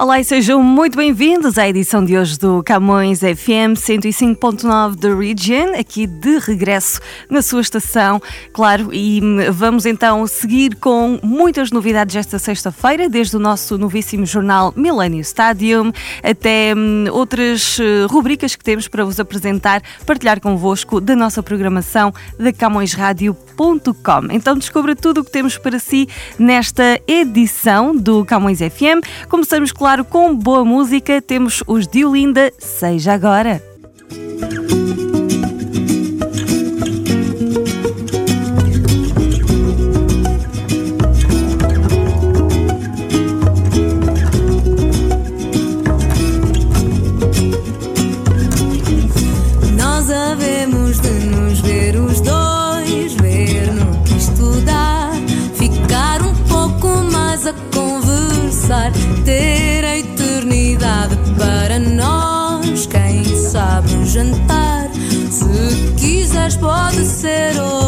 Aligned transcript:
Olá 0.00 0.18
e 0.18 0.24
sejam 0.24 0.62
muito 0.62 0.96
bem-vindos 0.96 1.58
à 1.58 1.68
edição 1.68 2.02
de 2.02 2.16
hoje 2.16 2.38
do 2.38 2.62
Camões 2.64 3.18
FM 3.18 3.76
105.9 3.76 4.96
da 4.96 5.14
Region, 5.14 5.78
aqui 5.78 6.06
de 6.06 6.38
regresso 6.38 7.02
na 7.28 7.42
sua 7.42 7.60
estação, 7.60 8.18
claro, 8.50 8.88
e 8.94 9.20
vamos 9.52 9.84
então 9.84 10.26
seguir 10.26 10.74
com 10.76 11.20
muitas 11.22 11.70
novidades 11.70 12.16
esta 12.16 12.38
sexta-feira, 12.38 13.10
desde 13.10 13.36
o 13.36 13.38
nosso 13.38 13.76
novíssimo 13.76 14.24
jornal 14.24 14.72
Millennium 14.74 15.20
Stadium 15.20 15.92
até 16.22 16.72
hum, 16.74 17.04
outras 17.12 17.78
eh, 17.78 18.06
rubricas 18.08 18.56
que 18.56 18.64
temos 18.64 18.88
para 18.88 19.04
vos 19.04 19.20
apresentar, 19.20 19.82
partilhar 20.06 20.40
convosco 20.40 20.98
da 20.98 21.14
nossa 21.14 21.42
programação 21.42 22.10
da 22.38 22.50
CamõesRádio.com. 22.54 24.32
Então 24.32 24.56
descubra 24.56 24.96
tudo 24.96 25.20
o 25.20 25.24
que 25.24 25.30
temos 25.30 25.58
para 25.58 25.78
si 25.78 26.08
nesta 26.38 26.98
edição 27.06 27.94
do 27.94 28.24
Camões 28.24 28.60
FM. 28.60 29.04
Começamos, 29.28 29.72
claro, 29.72 29.89
claro, 29.90 30.04
com 30.04 30.36
boa 30.36 30.64
música, 30.64 31.20
temos 31.20 31.64
os 31.66 31.88
Diolinda, 31.88 32.52
Seja 32.60 33.12
Agora. 33.12 33.60
Pode 66.60 67.04
ser 67.06 67.58
hoje. 67.58 67.79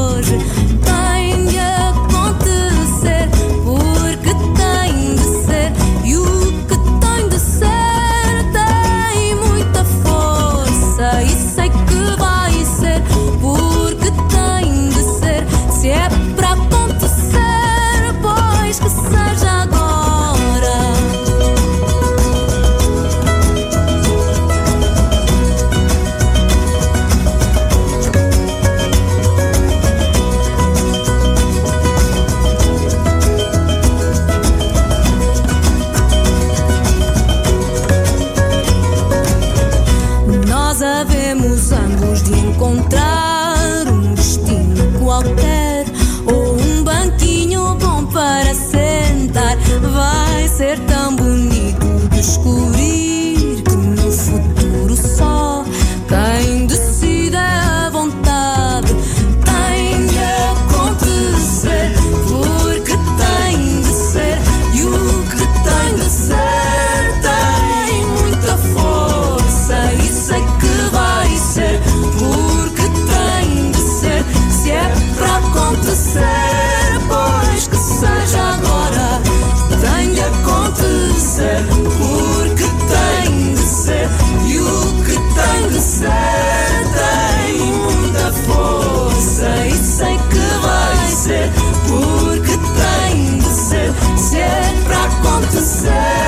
say. 95.83 96.22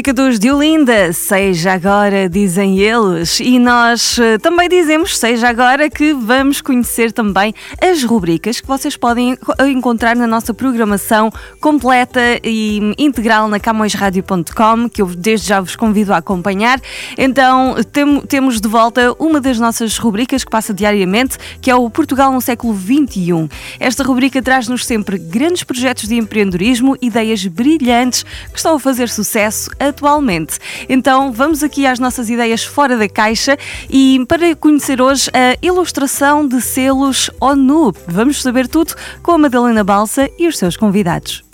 Música 0.00 0.14
dos 0.14 0.38
Diolinda, 0.38 1.12
seja 1.12 1.74
agora, 1.74 2.26
dizem 2.26 2.78
eles. 2.78 3.38
E 3.38 3.58
nós 3.58 4.18
eh, 4.18 4.38
também 4.38 4.66
dizemos, 4.66 5.18
seja 5.18 5.46
agora, 5.50 5.90
que 5.90 6.14
vamos 6.14 6.62
conhecer 6.62 7.12
também 7.12 7.52
as 7.86 8.02
rubricas 8.02 8.60
que 8.60 8.66
vocês 8.66 8.96
podem 8.96 9.32
enco- 9.32 9.52
encontrar 9.62 10.16
na 10.16 10.26
nossa 10.26 10.54
programação 10.54 11.30
completa 11.60 12.18
e 12.42 12.94
integral 12.96 13.46
na 13.46 13.60
camõesradio.com, 13.60 14.88
que 14.88 15.02
eu 15.02 15.06
desde 15.06 15.48
já 15.48 15.60
vos 15.60 15.76
convido 15.76 16.14
a 16.14 16.16
acompanhar. 16.16 16.80
Então, 17.18 17.76
tem- 17.92 18.20
temos 18.22 18.58
de 18.58 18.68
volta 18.68 19.14
uma 19.18 19.38
das 19.38 19.58
nossas 19.60 19.98
rubricas 19.98 20.44
que 20.44 20.50
passa 20.50 20.72
diariamente, 20.72 21.36
que 21.60 21.70
é 21.70 21.76
o 21.76 21.90
Portugal 21.90 22.32
no 22.32 22.40
século 22.40 22.74
XXI. 22.74 23.50
Esta 23.78 24.02
rubrica 24.02 24.40
traz-nos 24.40 24.86
sempre 24.86 25.18
grandes 25.18 25.62
projetos 25.62 26.08
de 26.08 26.14
empreendedorismo, 26.14 26.96
ideias 27.02 27.44
brilhantes 27.46 28.22
que 28.22 28.56
estão 28.56 28.76
a 28.76 28.80
fazer 28.80 29.10
sucesso 29.10 29.68
atualmente. 29.90 30.58
Então 30.88 31.32
vamos 31.32 31.62
aqui 31.62 31.86
às 31.86 31.98
nossas 31.98 32.30
ideias 32.30 32.64
fora 32.64 32.96
da 32.96 33.08
caixa 33.08 33.56
e 33.88 34.24
para 34.26 34.56
conhecer 34.56 35.00
hoje 35.00 35.30
a 35.32 35.56
ilustração 35.62 36.46
de 36.46 36.60
selos 36.60 37.30
ONU. 37.40 37.92
Vamos 38.06 38.42
saber 38.42 38.66
tudo 38.66 38.94
com 39.22 39.32
a 39.32 39.38
Madalena 39.38 39.84
Balsa 39.84 40.30
e 40.38 40.48
os 40.48 40.56
seus 40.56 40.76
convidados. 40.76 41.44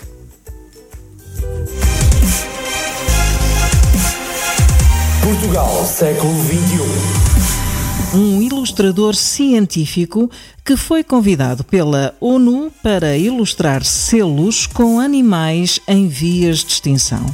Portugal, 5.22 5.84
século 5.84 6.32
XXI. 6.44 7.65
Um 8.14 8.40
ilustrador 8.40 9.14
científico 9.14 10.30
que 10.64 10.76
foi 10.76 11.02
convidado 11.02 11.64
pela 11.64 12.14
ONU 12.20 12.72
para 12.82 13.16
ilustrar 13.16 13.84
selos 13.84 14.66
com 14.66 15.00
animais 15.00 15.80
em 15.86 16.08
vias 16.08 16.58
de 16.58 16.72
extinção. 16.72 17.26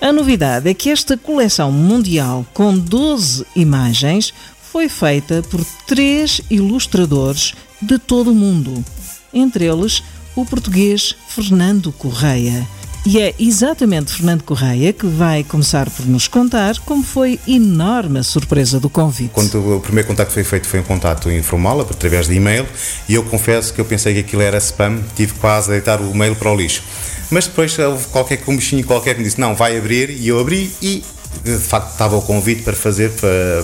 A 0.00 0.12
novidade 0.12 0.68
é 0.68 0.74
que 0.74 0.90
esta 0.90 1.16
coleção 1.16 1.72
mundial 1.72 2.46
com 2.52 2.76
12 2.76 3.46
imagens 3.56 4.32
foi 4.70 4.88
feita 4.88 5.42
por 5.42 5.64
três 5.86 6.40
ilustradores 6.50 7.54
de 7.80 7.98
todo 7.98 8.30
o 8.30 8.34
mundo, 8.34 8.82
entre 9.34 9.64
eles 9.64 10.02
o 10.34 10.44
português 10.44 11.14
Fernando 11.28 11.92
Correia. 11.92 12.66
E 13.04 13.20
é 13.20 13.34
exatamente 13.36 14.12
Fernando 14.12 14.44
Correia 14.44 14.92
que 14.92 15.06
vai 15.06 15.42
começar 15.42 15.90
por 15.90 16.06
nos 16.06 16.28
contar 16.28 16.78
como 16.80 17.02
foi 17.02 17.40
enorme 17.48 18.20
a 18.20 18.22
surpresa 18.22 18.78
do 18.78 18.88
convite. 18.88 19.30
Quando 19.32 19.76
o 19.76 19.80
primeiro 19.80 20.06
contato 20.06 20.30
foi 20.30 20.44
feito 20.44 20.68
foi 20.68 20.78
um 20.78 20.84
contato 20.84 21.28
informal, 21.28 21.80
através 21.80 22.28
de 22.28 22.34
e-mail, 22.34 22.64
e 23.08 23.14
eu 23.14 23.24
confesso 23.24 23.74
que 23.74 23.80
eu 23.80 23.84
pensei 23.84 24.14
que 24.14 24.20
aquilo 24.20 24.42
era 24.42 24.56
spam, 24.58 25.00
tive 25.16 25.32
quase 25.34 25.70
a 25.70 25.72
deitar 25.72 26.00
o 26.00 26.12
e-mail 26.12 26.36
para 26.36 26.52
o 26.52 26.56
lixo. 26.56 26.84
Mas 27.28 27.48
depois 27.48 27.76
houve 27.76 28.06
qualquer 28.06 28.40
um 28.46 28.56
bichinho 28.56 28.84
qualquer 28.84 29.14
que 29.14 29.18
me 29.18 29.24
disse, 29.24 29.40
não, 29.40 29.52
vai 29.52 29.76
abrir, 29.76 30.08
e 30.08 30.28
eu 30.28 30.38
abri 30.38 30.70
e 30.80 31.02
de 31.42 31.58
facto 31.58 31.90
estava 31.90 32.14
o 32.16 32.22
convite 32.22 32.62
para 32.62 32.74
fazer 32.74 33.10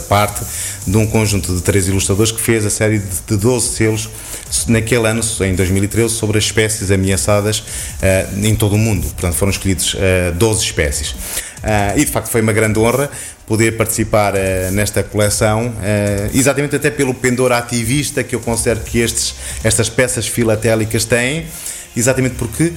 parte 0.08 0.44
de 0.84 0.96
um 0.96 1.06
conjunto 1.06 1.54
de 1.54 1.62
três 1.62 1.86
ilustradores 1.86 2.32
que 2.32 2.40
fez 2.40 2.66
a 2.66 2.70
série 2.70 2.98
de 2.98 3.36
12 3.36 3.68
selos 3.68 4.08
naquele 4.68 5.06
ano, 5.06 5.22
em 5.40 5.54
2013, 5.54 6.14
sobre 6.14 6.38
as 6.38 6.44
espécies 6.44 6.90
ameaçadas 6.90 7.58
uh, 7.58 8.46
em 8.46 8.54
todo 8.54 8.74
o 8.74 8.78
mundo. 8.78 9.02
Portanto, 9.02 9.34
foram 9.34 9.50
escolhidos 9.50 9.94
uh, 9.94 9.98
eh, 10.00 10.32
12 10.32 10.64
espécies. 10.64 11.14
Uh, 11.58 11.98
e 11.98 12.04
de 12.04 12.10
facto 12.10 12.28
foi 12.28 12.40
uma 12.40 12.52
grande 12.52 12.78
honra 12.78 13.10
poder 13.46 13.76
participar 13.76 14.34
uh, 14.34 14.70
nesta 14.72 15.02
coleção, 15.02 15.68
uh, 15.68 16.30
exatamente 16.32 16.76
até 16.76 16.90
pelo 16.90 17.12
pendor 17.14 17.50
ativista 17.52 18.22
que 18.22 18.34
eu 18.34 18.40
considero 18.40 18.80
que 18.80 18.98
estes, 18.98 19.34
estas 19.64 19.88
peças 19.88 20.26
filatélicas 20.26 21.04
têm, 21.04 21.46
exatamente 21.96 22.36
porque, 22.36 22.72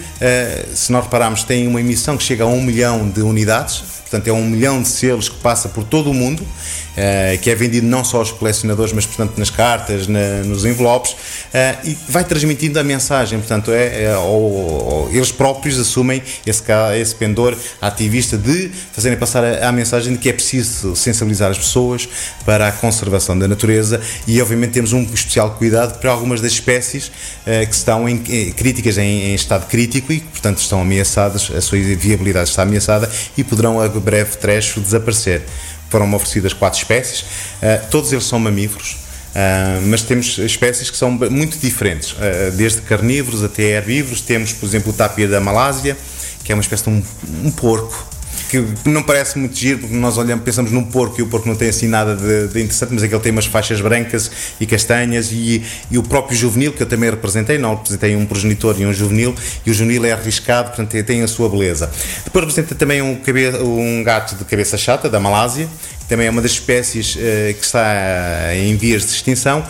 se 0.74 0.92
nós 0.92 1.04
repararmos, 1.04 1.44
tem 1.44 1.68
uma 1.68 1.80
emissão 1.80 2.18
que 2.18 2.24
chega 2.24 2.44
a 2.44 2.48
um 2.48 2.60
milhão 2.60 3.08
de 3.08 3.22
unidades, 3.22 3.84
portanto 4.12 4.28
é 4.28 4.34
um 4.34 4.46
milhão 4.46 4.82
de 4.82 4.90
selos 4.90 5.30
que 5.30 5.38
passa 5.38 5.70
por 5.70 5.86
todo 5.86 6.12
o 6.12 6.14
mundo 6.14 6.46
uh, 6.92 7.38
que 7.40 7.50
é 7.50 7.56
vendido 7.56 7.88
não 7.88 8.04
só 8.04 8.18
aos 8.18 8.32
colecionadores, 8.32 8.94
mas 8.94 9.06
portanto 9.06 9.38
nas 9.38 9.50
cartas, 9.50 10.08
na, 10.08 10.44
nos 10.46 10.66
envelopes, 10.66 11.12
uh, 11.12 11.88
e 11.88 11.98
vai 12.08 12.24
transmitindo 12.24 12.80
a 12.80 12.84
mensagem. 12.84 13.40
Portanto, 13.40 13.72
é, 13.72 14.04
é 14.04 14.18
ou, 14.18 14.42
ou, 14.42 15.10
eles 15.12 15.32
próprios 15.32 15.80
assumem 15.80 16.22
esse, 16.46 16.64
esse 17.00 17.16
pendor 17.16 17.56
ativista 17.82 18.38
de 18.38 18.72
fazerem 18.92 19.18
passar 19.18 19.44
a, 19.44 19.70
a, 19.70 19.72
mensagem 19.72 20.14
de 20.14 20.20
que 20.20 20.30
é 20.30 20.34
preciso 20.34 20.96
sensibilizar 20.96 21.52
as 21.52 21.58
pessoas 21.58 22.08
para 22.46 22.68
a 22.68 22.72
conservação 22.72 23.38
da 23.38 23.48
natureza 23.48 24.02
e, 24.28 24.42
obviamente, 24.42 24.72
temos 24.72 24.94
um 24.94 25.02
especial 25.02 25.52
cuidado 25.52 26.00
para 26.00 26.12
algumas 26.12 26.42
das 26.42 26.52
espécies 26.52 27.08
uh, 27.08 27.68
que 27.68 27.76
estão 27.76 28.08
em, 28.08 28.18
críticas 28.54 28.98
em, 28.98 29.32
em, 29.32 29.36
estado 29.36 29.68
crítico 29.68 30.12
e 30.12 30.20
portanto, 30.20 30.60
estão 30.60 30.82
ameaçadas, 30.82 31.52
a 31.56 31.62
sua 31.62 31.80
viabilidade 31.80 32.50
está 32.50 32.64
ameaçada 32.64 33.10
e 33.38 33.44
poderão 33.44 33.80
breve 34.02 34.38
trecho 34.38 34.82
desaparecer 34.82 35.44
foram 35.90 36.14
oferecidas 36.14 36.54
quatro 36.54 36.80
espécies, 36.80 37.22
uh, 37.22 37.88
todos 37.90 38.12
eles 38.12 38.26
são 38.26 38.40
mamíferos. 38.40 38.98
Uh, 39.32 39.88
mas 39.88 40.02
temos 40.02 40.38
espécies 40.40 40.90
que 40.90 40.98
são 40.98 41.10
muito 41.10 41.58
diferentes, 41.58 42.12
uh, 42.12 42.52
desde 42.54 42.82
carnívoros 42.82 43.44
até 43.44 43.64
herbívoros. 43.64 44.20
Temos, 44.20 44.52
por 44.52 44.66
exemplo, 44.66 44.92
o 44.92 44.94
tapir 44.94 45.30
da 45.30 45.40
Malásia, 45.40 45.98
que 46.44 46.52
é 46.52 46.56
uma 46.56 46.62
espécie 46.62 46.84
de 46.84 46.90
um, 46.90 47.04
um 47.46 47.52
porco 47.52 48.11
que 48.52 48.90
não 48.90 49.02
parece 49.02 49.40
muito 49.40 49.58
giro, 49.58 49.80
porque 49.80 49.96
nós 49.96 50.18
olhamos, 50.18 50.44
pensamos 50.44 50.74
num 50.74 50.84
porco 50.84 51.18
e 51.20 51.24
o 51.24 51.28
porco 51.28 51.48
não 51.48 51.56
tem 51.56 51.70
assim 51.70 51.88
nada 51.88 52.18
de, 52.18 52.50
de 52.50 52.60
interessante, 52.60 52.94
mas 52.94 53.02
é 53.02 53.08
que 53.08 53.16
ele 53.16 53.24
tem 53.24 53.32
umas 53.32 53.46
faixas 53.46 53.80
brancas 53.80 54.30
e 54.60 54.66
castanhas 54.66 55.32
e, 55.32 55.64
e, 55.90 55.98
o 55.98 56.04
próprio 56.04 56.38
juvenil, 56.38 56.74
que 56.74 56.84
eu 56.84 56.86
também 56.86 57.10
representei, 57.10 57.58
não 57.58 57.76
representei 57.76 58.14
um 58.14 58.26
progenitor 58.26 58.76
e 58.78 58.86
um 58.86 58.92
juvenil, 58.92 59.34
e 59.66 59.72
o 59.72 59.74
juvenil 59.74 60.04
é 60.04 60.12
arriscado, 60.12 60.68
portanto 60.68 61.02
tem, 61.02 61.24
a 61.24 61.28
sua 61.30 61.48
beleza. 61.48 61.90
Depois 62.26 62.44
representa 62.44 62.76
também 62.76 63.02
um, 63.02 63.16
cabe, 63.16 63.48
um 63.64 64.04
gato 64.04 64.36
de 64.36 64.44
cabeça 64.44 64.78
chata, 64.78 65.10
da 65.10 65.20
Malásia, 65.20 65.70
que 66.02 66.06
também 66.08 66.28
é 66.28 66.30
uma 66.30 66.42
das 66.42 66.52
espécies 66.52 67.16
uh, 67.16 67.54
que 67.58 67.64
está 67.64 68.54
em 68.54 68.76
vias 68.76 69.04
de 69.04 69.12
extinção. 69.12 69.66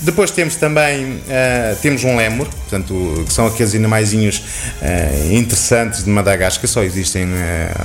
Depois 0.00 0.30
temos 0.30 0.56
também 0.56 1.04
uh, 1.04 1.76
temos 1.82 2.02
um 2.04 2.16
lémur, 2.16 2.48
portanto, 2.48 3.24
que 3.26 3.32
são 3.32 3.46
aqueles 3.46 3.74
animaizinhos 3.74 4.38
uh, 4.38 5.32
interessantes 5.34 6.04
de 6.04 6.10
Madagascar, 6.10 6.66
só 6.66 6.82
existem 6.82 7.26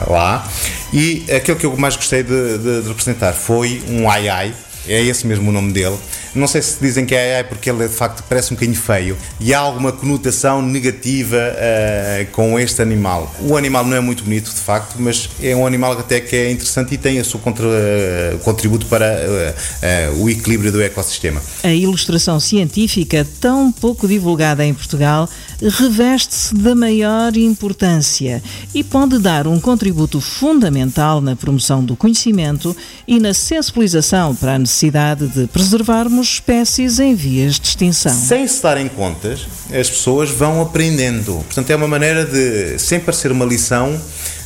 lá. 0.07 0.47
E 0.93 1.25
aquele 1.35 1.57
que 1.57 1.65
eu 1.65 1.75
mais 1.77 1.95
gostei 1.95 2.23
de, 2.23 2.57
de, 2.57 2.81
de 2.81 2.87
representar 2.87 3.33
foi 3.33 3.83
um 3.89 4.09
ai-ai, 4.09 4.53
é 4.87 5.01
esse 5.03 5.25
mesmo 5.25 5.49
o 5.49 5.53
nome 5.53 5.71
dele. 5.71 5.97
Não 6.33 6.47
sei 6.47 6.61
se 6.61 6.79
dizem 6.79 7.05
que 7.05 7.15
é 7.15 7.37
AI 7.37 7.43
porque 7.43 7.69
ele 7.69 7.87
de 7.87 7.93
facto 7.93 8.23
parece 8.27 8.53
um 8.53 8.55
bocadinho 8.55 8.77
feio 8.77 9.17
e 9.39 9.53
há 9.53 9.59
alguma 9.59 9.91
conotação 9.91 10.61
negativa 10.61 11.37
uh, 11.37 12.31
com 12.31 12.59
este 12.59 12.81
animal. 12.81 13.33
O 13.41 13.57
animal 13.57 13.85
não 13.85 13.97
é 13.97 13.99
muito 13.99 14.23
bonito 14.23 14.49
de 14.51 14.59
facto, 14.59 14.95
mas 14.99 15.29
é 15.41 15.55
um 15.55 15.65
animal 15.65 15.93
até 15.93 16.19
que 16.19 16.35
é 16.35 16.51
interessante 16.51 16.93
e 16.93 16.97
tem 16.97 17.19
o 17.19 17.25
seu 17.25 17.39
contra, 17.39 17.65
uh, 17.65 18.39
contributo 18.39 18.85
para 18.85 19.05
uh, 19.05 20.23
o 20.23 20.29
equilíbrio 20.29 20.71
do 20.71 20.81
ecossistema. 20.81 21.41
A 21.63 21.73
ilustração 21.73 22.39
científica, 22.39 23.27
tão 23.39 23.71
pouco 23.71 24.07
divulgada 24.07 24.65
em 24.65 24.73
Portugal, 24.73 25.27
reveste-se 25.61 26.55
da 26.55 26.75
maior 26.75 27.35
importância 27.35 28.41
e 28.73 28.83
pode 28.83 29.19
dar 29.19 29.47
um 29.47 29.59
contributo 29.59 30.21
fundamental 30.21 31.21
na 31.21 31.35
promoção 31.35 31.83
do 31.83 31.95
conhecimento 31.95 32.75
e 33.07 33.19
na 33.19 33.33
sensibilização 33.33 34.35
para 34.35 34.53
a 34.53 34.59
necessidade 34.59 34.78
de 35.27 35.47
preservarmos 35.47 36.27
espécies 36.27 36.99
em 36.99 37.13
vias 37.13 37.59
de 37.59 37.67
extinção. 37.67 38.13
Sem 38.13 38.47
se 38.47 38.63
darem 38.63 38.87
contas, 38.87 39.45
as 39.67 39.89
pessoas 39.89 40.29
vão 40.29 40.61
aprendendo. 40.61 41.33
Portanto, 41.45 41.69
é 41.69 41.75
uma 41.75 41.87
maneira 41.87 42.25
de, 42.25 42.79
sem 42.79 42.99
parecer 42.99 43.31
uma 43.31 43.45
lição, 43.45 43.99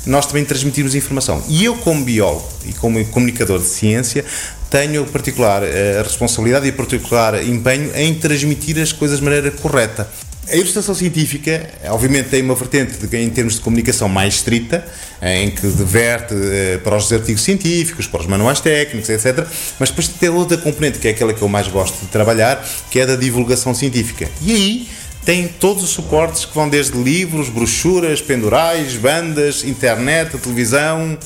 nós 0.06 0.26
também 0.26 0.44
transmitirmos 0.44 0.96
informação. 0.96 1.44
E 1.48 1.64
eu, 1.64 1.76
como 1.78 2.04
biólogo 2.04 2.48
e 2.66 2.74
como 2.74 3.04
comunicador 3.06 3.60
de 3.60 3.68
ciência, 3.68 4.26
tenho 4.70 5.06
particular 5.06 5.62
eh, 5.64 6.02
responsabilidade 6.04 6.68
e 6.68 6.72
particular 6.72 7.46
empenho 7.46 7.92
em 7.96 8.14
transmitir 8.16 8.80
as 8.80 8.92
coisas 8.92 9.20
de 9.20 9.24
maneira 9.24 9.52
correta. 9.52 10.10
A 10.52 10.56
ilustração 10.56 10.94
científica, 10.94 11.70
obviamente, 11.86 12.30
tem 12.30 12.42
uma 12.42 12.54
vertente 12.54 12.98
de, 12.98 13.18
em 13.18 13.30
termos 13.30 13.56
de 13.56 13.62
comunicação 13.62 14.10
mais 14.10 14.36
estrita, 14.36 14.86
em 15.22 15.50
que 15.50 15.66
diverte 15.68 16.34
eh, 16.34 16.80
para 16.84 16.98
os 16.98 17.12
artigos 17.12 17.42
científicos, 17.42 18.08
para 18.08 18.20
os 18.20 18.28
manuais 18.28 18.60
técnicos, 18.60 19.10
etc. 19.10 19.48
Mas 19.80 19.90
depois 19.90 20.10
tem 20.10 20.30
outra 20.30 20.58
componente, 20.58 21.00
que 21.00 21.08
é 21.08 21.12
aquela 21.12 21.34
que 21.34 21.42
eu 21.42 21.48
mais 21.48 21.70
gosto 21.70 21.98
de 22.02 22.08
trabalhar, 22.08 22.64
que 22.92 23.00
é 23.00 23.06
da 23.06 23.16
divulgação 23.16 23.74
científica. 23.74 24.30
E 24.42 24.52
aí 24.52 24.88
tem 25.24 25.48
todos 25.48 25.82
os 25.82 25.92
suportes 25.92 26.44
que 26.44 26.54
vão 26.54 26.68
desde 26.68 26.98
livros, 26.98 27.48
brochuras, 27.48 28.22
pendurais, 28.22 28.96
bandas, 28.96 29.64
internet, 29.64 30.38
televisão 30.38 31.18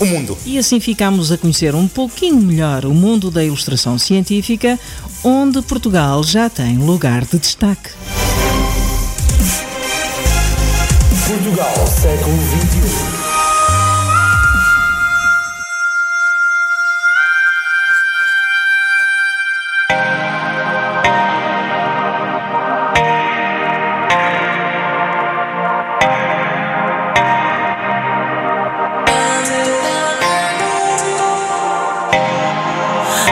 o 0.00 0.06
mundo. 0.06 0.36
E 0.46 0.58
assim 0.58 0.80
ficamos 0.80 1.30
a 1.30 1.36
conhecer 1.36 1.74
um 1.74 1.86
pouquinho 1.86 2.40
melhor 2.40 2.86
o 2.86 2.94
mundo 2.94 3.30
da 3.30 3.44
ilustração 3.44 3.98
científica, 3.98 4.78
onde 5.22 5.60
Portugal 5.62 6.24
já 6.24 6.48
tem 6.48 6.78
lugar 6.78 7.24
de 7.24 7.38
destaque. 7.38 7.90
Portugal, 11.50 11.86
século 11.86 12.36
XXI. 12.36 13.40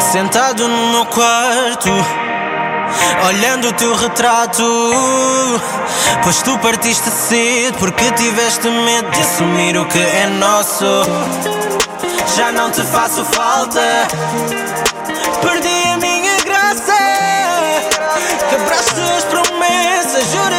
Sentado 0.00 0.66
no 0.66 0.92
meu 0.92 1.06
quarto, 1.06 1.90
olhando 3.26 3.68
o 3.68 3.72
teu 3.72 3.94
retrato. 3.94 4.64
Pois 6.22 6.42
tu 6.42 6.58
partiste 6.58 7.10
cedo 7.10 7.78
porque 7.78 8.10
tiveste 8.12 8.68
medo 8.68 9.10
de 9.10 9.20
assumir 9.20 9.76
o 9.76 9.84
que 9.86 9.98
é 9.98 10.26
nosso. 10.26 10.84
Já 12.36 12.52
não 12.52 12.70
te 12.70 12.82
faço 12.82 13.24
falta, 13.24 13.80
perdi 15.40 15.88
a 15.92 15.96
minha 15.96 16.36
graça. 16.44 16.92
Quebraste 18.50 19.00
as 19.16 19.24
promessas, 19.24 20.30
juras 20.32 20.57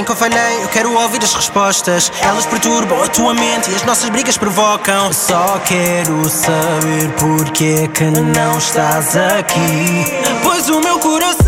dizem 0.00 0.04
que 0.04 0.10
eu 0.10 0.16
falhei. 0.16 0.62
Eu 0.62 0.68
quero 0.68 0.92
ouvir 0.94 1.22
as 1.22 1.34
respostas. 1.34 2.12
Elas 2.20 2.46
perturbam 2.46 3.02
a 3.02 3.08
tua 3.08 3.34
mente 3.34 3.70
e 3.70 3.74
as 3.74 3.82
nossas 3.84 4.08
brigas 4.10 4.36
provocam. 4.36 5.12
Só 5.12 5.60
quero 5.66 6.28
saber 6.28 7.10
porque 7.18 7.84
é 7.84 7.88
que 7.88 8.04
não 8.04 8.58
estás 8.58 9.16
aqui. 9.16 10.04
Pois 10.42 10.68
o 10.68 10.80
meu 10.80 10.98
coração 10.98 11.39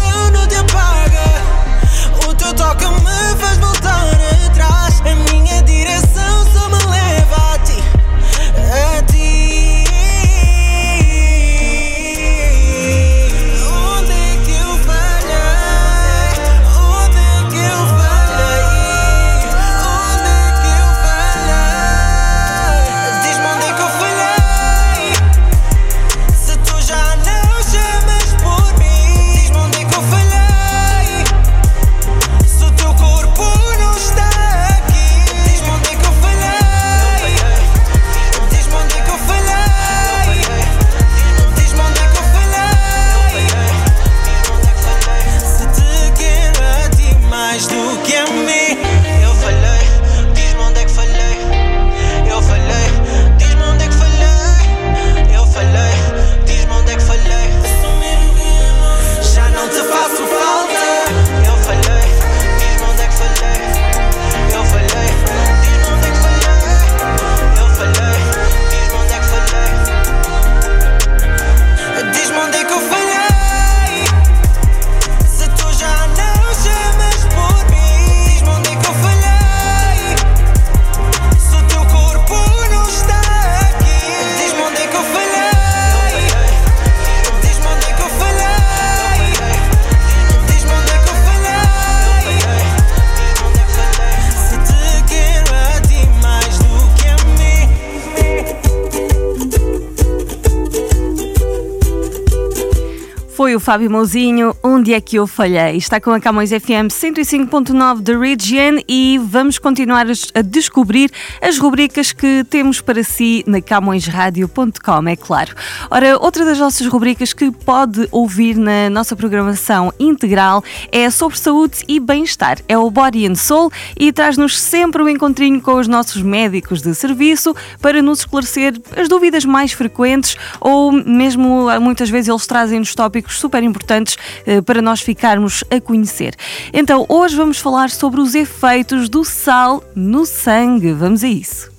Fábio 103.62 103.88
Mouzinho, 103.88 104.56
Onde 104.60 104.92
é 104.92 105.00
que 105.00 105.14
eu 105.14 105.24
falhei? 105.24 105.76
Está 105.76 106.00
com 106.00 106.10
a 106.10 106.18
Camões 106.18 106.50
FM 106.50 106.90
105.9 106.90 108.00
da 108.00 108.18
Region 108.18 108.82
e 108.88 109.20
vamos 109.22 109.56
continuar 109.56 110.06
a 110.34 110.42
descobrir 110.42 111.12
as 111.40 111.58
rubricas 111.58 112.10
que 112.10 112.42
temos 112.50 112.80
para 112.80 113.04
si 113.04 113.44
na 113.46 113.60
camõesradio.com, 113.60 115.08
é 115.08 115.14
claro. 115.14 115.54
Ora, 115.88 116.18
outra 116.18 116.44
das 116.44 116.58
nossas 116.58 116.88
rubricas 116.88 117.32
que 117.32 117.52
pode 117.52 118.08
ouvir 118.10 118.56
na 118.56 118.90
nossa 118.90 119.14
programação 119.14 119.92
integral 119.96 120.64
é 120.90 121.08
sobre 121.08 121.38
saúde 121.38 121.84
e 121.86 122.00
bem-estar. 122.00 122.58
É 122.68 122.76
o 122.76 122.90
Body 122.90 123.28
and 123.28 123.36
Soul 123.36 123.70
e 123.96 124.12
traz-nos 124.12 124.58
sempre 124.58 125.02
um 125.02 125.08
encontrinho 125.08 125.60
com 125.60 125.74
os 125.74 125.86
nossos 125.86 126.20
médicos 126.20 126.82
de 126.82 126.92
serviço 126.96 127.54
para 127.80 128.02
nos 128.02 128.20
esclarecer 128.20 128.74
as 128.96 129.08
dúvidas 129.08 129.44
mais 129.44 129.70
frequentes 129.72 130.36
ou 130.60 130.90
mesmo 130.90 131.68
muitas 131.80 132.10
vezes 132.10 132.28
eles 132.28 132.44
trazem-nos 132.44 132.92
tópicos 132.92 133.38
super 133.38 133.51
importantes 133.60 134.16
eh, 134.46 134.60
para 134.60 134.80
nós 134.80 135.00
ficarmos 135.00 135.64
a 135.68 135.80
conhecer. 135.80 136.36
Então, 136.72 137.04
hoje 137.08 137.34
vamos 137.34 137.58
falar 137.58 137.90
sobre 137.90 138.20
os 138.20 138.36
efeitos 138.36 139.08
do 139.08 139.24
sal 139.24 139.82
no 139.96 140.24
sangue. 140.24 140.92
Vamos 140.92 141.24
a 141.24 141.28
isso. 141.28 141.72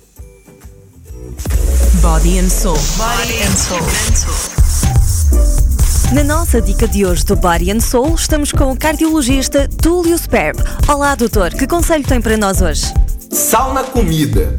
Body 2.02 2.38
and 2.38 2.50
Soul. 2.50 2.76
Body 2.98 3.42
and 3.42 3.56
Soul. 3.56 3.80
Na 6.12 6.22
nossa 6.22 6.60
dica 6.60 6.86
de 6.86 7.06
hoje 7.06 7.24
do 7.24 7.34
Body 7.34 7.72
and 7.72 7.80
Soul, 7.80 8.14
estamos 8.14 8.52
com 8.52 8.70
o 8.70 8.78
cardiologista 8.78 9.66
Túlio 9.80 10.16
Sperb. 10.16 10.62
Olá, 10.86 11.14
doutor, 11.14 11.54
que 11.54 11.66
conselho 11.66 12.04
tem 12.04 12.20
para 12.20 12.36
nós 12.36 12.60
hoje? 12.60 12.92
Sal 13.30 13.72
na 13.72 13.82
comida. 13.82 14.54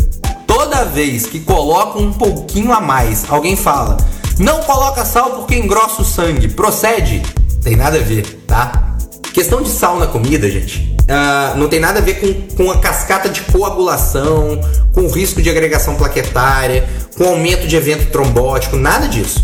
Toda 0.47 0.85
vez 0.85 1.27
que 1.27 1.39
coloca 1.39 1.99
um 1.99 2.11
pouquinho 2.11 2.73
a 2.73 2.81
mais, 2.81 3.23
alguém 3.29 3.55
fala: 3.55 3.95
não 4.39 4.61
coloca 4.63 5.05
sal 5.05 5.31
porque 5.31 5.55
engrossa 5.55 6.01
o 6.01 6.05
sangue. 6.05 6.47
Procede? 6.47 7.21
Tem 7.63 7.75
nada 7.75 7.97
a 7.97 8.01
ver, 8.01 8.23
tá? 8.47 8.95
Questão 9.33 9.61
de 9.61 9.69
sal 9.69 9.99
na 9.99 10.07
comida, 10.07 10.49
gente, 10.49 10.95
ah, 11.09 11.55
não 11.57 11.67
tem 11.67 11.79
nada 11.79 11.99
a 11.99 12.01
ver 12.01 12.15
com, 12.15 12.55
com 12.55 12.71
a 12.71 12.77
cascata 12.77 13.27
de 13.27 13.41
coagulação, 13.41 14.61
com 14.93 15.01
o 15.01 15.09
risco 15.09 15.41
de 15.41 15.49
agregação 15.49 15.95
plaquetária, 15.95 16.87
com 17.17 17.25
aumento 17.25 17.67
de 17.67 17.75
evento 17.75 18.11
trombótico, 18.11 18.77
nada 18.77 19.07
disso. 19.07 19.43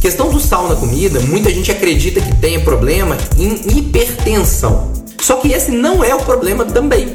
Questão 0.00 0.30
do 0.30 0.40
sal 0.40 0.68
na 0.68 0.74
comida, 0.74 1.20
muita 1.20 1.50
gente 1.50 1.70
acredita 1.70 2.20
que 2.20 2.34
tenha 2.36 2.60
problema 2.60 3.16
em 3.38 3.78
hipertensão. 3.78 4.92
Só 5.20 5.36
que 5.36 5.52
esse 5.52 5.70
não 5.70 6.02
é 6.02 6.14
o 6.14 6.20
problema 6.20 6.64
também. 6.64 7.14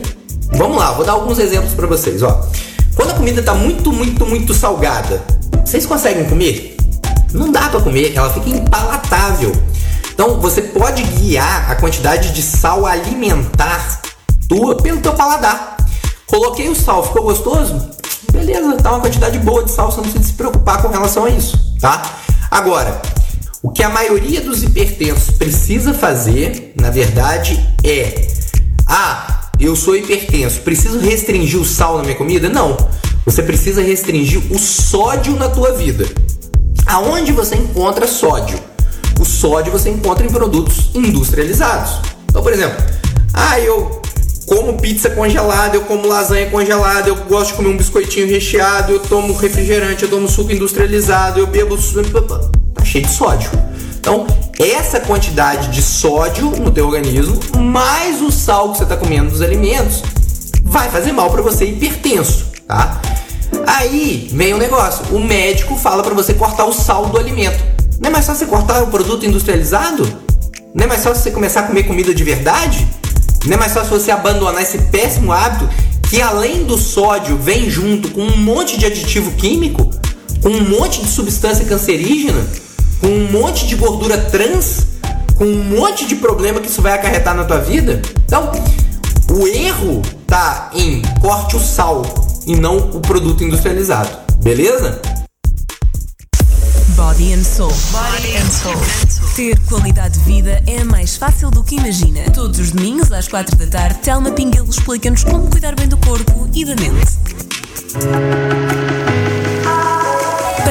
Vamos 0.53 0.77
lá, 0.77 0.91
vou 0.91 1.03
dar 1.03 1.13
alguns 1.13 1.39
exemplos 1.39 1.73
para 1.73 1.87
vocês, 1.87 2.21
ó. 2.21 2.47
Quando 2.95 3.11
a 3.11 3.15
comida 3.15 3.43
tá 3.43 3.53
muito, 3.53 3.91
muito, 3.91 4.25
muito 4.25 4.53
salgada, 4.53 5.21
vocês 5.65 5.85
conseguem 5.85 6.25
comer? 6.25 6.74
Não 7.35 7.51
dá 7.51 7.69
para 7.69 7.81
comer, 7.81 8.13
ela 8.15 8.33
fica 8.33 8.49
impalatável. 8.49 9.51
Então 10.13 10.39
você 10.39 10.61
pode 10.61 11.03
guiar 11.03 11.69
a 11.69 11.75
quantidade 11.75 12.31
de 12.31 12.41
sal 12.41 12.85
alimentar 12.85 14.01
tua 14.47 14.77
pelo 14.77 15.01
teu 15.01 15.13
paladar. 15.13 15.75
Coloquei 16.25 16.69
o 16.69 16.75
sal, 16.75 17.05
ficou 17.05 17.23
gostoso? 17.23 17.89
Beleza, 18.31 18.77
tá 18.77 18.91
uma 18.91 19.01
quantidade 19.01 19.37
boa 19.39 19.63
de 19.63 19.71
sal, 19.71 19.91
você 19.91 19.97
não 19.97 20.03
precisa 20.03 20.23
se 20.23 20.33
preocupar 20.33 20.81
com 20.81 20.87
relação 20.87 21.25
a 21.25 21.29
isso, 21.29 21.59
tá? 21.79 22.01
Agora, 22.49 23.01
o 23.61 23.69
que 23.69 23.83
a 23.83 23.89
maioria 23.89 24.39
dos 24.39 24.63
hipertensos 24.63 25.31
precisa 25.31 25.93
fazer, 25.93 26.73
na 26.79 26.89
verdade, 26.89 27.61
é: 27.83 28.27
ah, 28.87 29.49
eu 29.59 29.75
sou 29.75 29.95
hipertenso, 29.95 30.61
preciso 30.61 30.99
restringir 30.99 31.59
o 31.59 31.65
sal 31.65 31.97
na 31.97 32.03
minha 32.03 32.15
comida? 32.15 32.47
Não. 32.47 32.77
Você 33.25 33.41
precisa 33.41 33.81
restringir 33.81 34.39
o 34.51 34.59
sódio 34.59 35.35
na 35.35 35.49
tua 35.49 35.73
vida. 35.73 36.05
Aonde 36.85 37.31
você 37.31 37.55
encontra 37.55 38.07
sódio? 38.07 38.59
O 39.19 39.25
sódio 39.25 39.71
você 39.71 39.89
encontra 39.89 40.25
em 40.25 40.29
produtos 40.29 40.91
industrializados. 40.93 41.99
Então, 42.29 42.43
por 42.43 42.53
exemplo, 42.53 42.83
ah, 43.33 43.59
eu 43.59 44.01
como 44.45 44.77
pizza 44.79 45.09
congelada, 45.09 45.75
eu 45.75 45.81
como 45.81 46.07
lasanha 46.07 46.49
congelada, 46.49 47.09
eu 47.09 47.15
gosto 47.15 47.51
de 47.51 47.53
comer 47.55 47.69
um 47.69 47.77
biscoitinho 47.77 48.27
recheado, 48.27 48.91
eu 48.91 48.99
tomo 48.99 49.33
refrigerante, 49.35 50.03
eu 50.03 50.09
tomo 50.09 50.27
suco 50.27 50.51
industrializado, 50.51 51.39
eu 51.39 51.47
bebo 51.47 51.75
tá 52.73 52.83
cheio 52.83 53.05
de 53.05 53.11
sódio. 53.11 53.49
Então, 53.99 54.27
essa 54.59 54.99
quantidade 54.99 55.69
de 55.69 55.81
sódio 55.81 56.51
no 56.51 56.69
teu 56.69 56.85
organismo, 56.85 57.39
mais 57.57 58.21
o 58.21 58.31
sal 58.31 58.71
que 58.71 58.77
você 58.77 58.83
está 58.83 58.95
comendo 58.95 59.31
dos 59.31 59.41
alimentos, 59.41 60.03
vai 60.63 60.89
fazer 60.89 61.11
mal 61.11 61.31
para 61.31 61.41
você 61.41 61.65
hipertenso, 61.65 62.45
tá? 62.67 63.01
Aí 63.67 64.29
vem 64.31 64.53
o 64.53 64.57
negócio, 64.57 65.15
o 65.15 65.19
médico 65.19 65.75
fala 65.75 66.03
para 66.03 66.13
você 66.13 66.33
cortar 66.33 66.65
o 66.65 66.73
sal 66.73 67.07
do 67.07 67.17
alimento. 67.17 67.63
Não 67.99 68.09
é 68.09 68.11
mais 68.11 68.25
fácil 68.25 68.45
você 68.45 68.51
cortar 68.51 68.83
o 68.83 68.87
produto 68.87 69.25
industrializado? 69.25 70.05
Não 70.73 70.83
é 70.83 70.87
mais 70.87 71.03
fácil 71.03 71.23
você 71.23 71.31
começar 71.31 71.61
a 71.61 71.63
comer 71.63 71.83
comida 71.83 72.13
de 72.13 72.23
verdade? 72.23 72.85
Não 73.45 73.53
é 73.53 73.57
mais 73.57 73.73
fácil 73.73 73.99
você 73.99 74.11
abandonar 74.11 74.61
esse 74.61 74.77
péssimo 74.77 75.31
hábito 75.31 75.69
que 76.09 76.21
além 76.21 76.63
do 76.63 76.77
sódio 76.77 77.37
vem 77.37 77.69
junto 77.69 78.11
com 78.11 78.21
um 78.21 78.37
monte 78.37 78.77
de 78.77 78.85
aditivo 78.85 79.31
químico, 79.31 79.89
com 80.41 80.49
um 80.49 80.69
monte 80.69 81.01
de 81.01 81.07
substância 81.07 81.65
cancerígena, 81.65 82.45
com 82.99 83.07
um 83.07 83.31
monte 83.31 83.65
de 83.65 83.75
gordura 83.75 84.17
trans, 84.17 84.85
com 85.35 85.45
um 85.45 85.63
monte 85.63 86.05
de 86.05 86.15
problema 86.15 86.59
que 86.59 86.67
isso 86.67 86.81
vai 86.81 86.93
acarretar 86.93 87.35
na 87.35 87.43
tua 87.43 87.59
vida? 87.59 88.01
Então, 88.25 88.51
o 89.31 89.47
erro 89.47 90.01
tá 90.27 90.69
em 90.73 91.01
corte 91.21 91.55
o 91.55 91.59
sal 91.59 92.24
e 92.45 92.55
não 92.55 92.77
o 92.77 92.99
produto 92.99 93.43
industrializado, 93.43 94.09
beleza? 94.41 95.01
Body 96.95 97.33
and 97.33 97.43
Soul. 97.43 97.73
Body 97.91 98.37
and 98.37 98.49
Soul. 98.49 98.75
Ter 99.35 99.59
qualidade 99.67 100.17
de 100.17 100.25
vida 100.25 100.63
é 100.65 100.83
mais 100.83 101.17
fácil 101.17 101.51
do 101.51 101.63
que 101.63 101.75
imagina. 101.75 102.21
Todos 102.31 102.59
os 102.59 102.71
domingos, 102.71 103.11
às 103.11 103.27
quatro 103.27 103.55
da 103.57 103.67
tarde, 103.67 103.99
Telma 103.99 104.31
Pinguelo 104.31 104.69
explica-nos 104.69 105.23
como 105.23 105.49
cuidar 105.49 105.75
bem 105.75 105.87
do 105.87 105.97
corpo 105.97 106.49
e 106.53 106.63
da 106.63 106.75
mente. 106.75 108.94